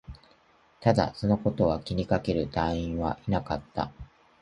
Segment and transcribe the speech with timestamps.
[0.79, 3.91] ただ、そのことを気にかける隊員はいなかった